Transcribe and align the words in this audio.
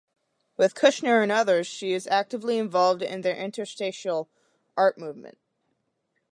With 0.57 0.73
Kushner 0.73 1.21
and 1.21 1.31
others, 1.31 1.67
she 1.67 1.93
is 1.93 2.07
actively 2.07 2.57
involved 2.57 3.03
in 3.03 3.21
the 3.21 3.35
Interstitial 3.39 4.31
art 4.75 4.97
movement. 4.97 5.37